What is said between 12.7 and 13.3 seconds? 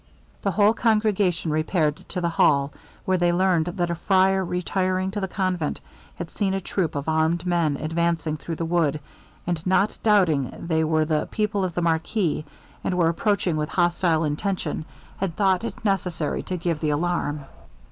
and were